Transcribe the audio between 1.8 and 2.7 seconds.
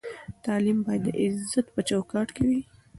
چوکاټ کې وي.